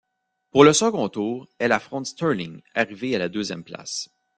[0.49, 4.09] Pour le second tour, elle affronte Sterling, arrivé à la deuxième place.